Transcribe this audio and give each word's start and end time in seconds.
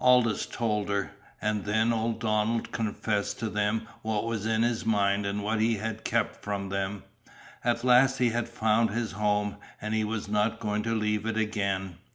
Aldous 0.00 0.46
told 0.46 0.88
her. 0.88 1.10
And 1.42 1.66
then 1.66 1.92
old 1.92 2.18
Donald 2.18 2.72
confessed 2.72 3.38
to 3.40 3.50
them 3.50 3.86
what 4.00 4.24
was 4.24 4.46
in 4.46 4.62
his 4.62 4.86
mind, 4.86 5.26
and 5.26 5.44
what 5.44 5.60
he 5.60 5.76
had 5.76 6.04
kept 6.04 6.42
from 6.42 6.70
them. 6.70 7.02
At 7.62 7.84
last 7.84 8.16
he 8.16 8.30
had 8.30 8.48
found 8.48 8.92
his 8.92 9.12
home, 9.12 9.56
and 9.82 9.92
he 9.92 10.02
was 10.02 10.26
not 10.26 10.58
going 10.58 10.84
to 10.84 10.94
leave 10.94 11.26
it 11.26 11.36
again. 11.36 11.98